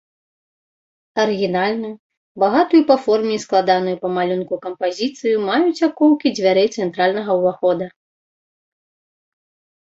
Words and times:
Арыгінальную, 1.23 1.91
багатую 2.43 2.81
па 2.91 2.95
форме 3.03 3.31
і 3.39 3.41
складаную 3.45 3.93
па 4.05 4.11
малюнку 4.15 4.57
кампазіцыю 4.65 5.35
маюць 5.51 5.83
акоўкі 5.89 6.27
дзвярэй 6.39 6.67
цэнтральнага 6.79 7.31
ўвахода. 7.43 7.85